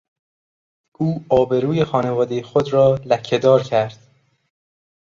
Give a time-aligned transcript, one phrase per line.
[0.99, 4.07] او آبروی خانوادهی خود را لکهدار کرد.